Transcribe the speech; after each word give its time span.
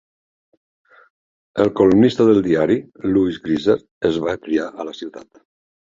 El 1.65 1.69
columnista 1.81 2.27
del 2.29 2.41
diari 2.49 2.77
Lewis 3.13 3.39
Grizzard 3.49 3.87
es 4.13 4.21
va 4.29 4.37
criar 4.47 4.67
a 4.85 4.89
la 4.89 4.97
ciutat. 5.03 5.45